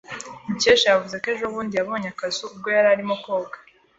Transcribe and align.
Mukesha 0.47 0.87
yavuze 0.89 1.15
ko 1.23 1.27
ejobundi 1.35 1.73
yabonye 1.75 2.07
akazu 2.13 2.43
ubwo 2.53 2.67
yari 2.75 2.87
arimo 2.93 3.13
koga. 3.23 3.57